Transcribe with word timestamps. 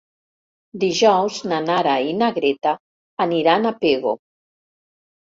Dijous 0.83 1.37
na 1.51 1.59
Nara 1.67 1.95
i 2.09 2.17
na 2.23 2.33
Greta 2.41 2.75
aniran 3.29 3.73
a 3.73 3.77
Pego. 3.87 4.19